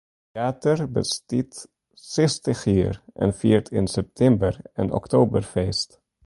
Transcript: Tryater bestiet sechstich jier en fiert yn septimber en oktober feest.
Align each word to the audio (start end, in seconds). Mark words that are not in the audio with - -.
Tryater 0.33 0.79
bestiet 0.95 1.51
sechstich 2.13 2.63
jier 2.71 2.97
en 3.25 3.37
fiert 3.41 3.67
yn 3.77 3.91
septimber 3.97 4.55
en 4.81 4.95
oktober 4.99 5.43
feest. 5.53 5.89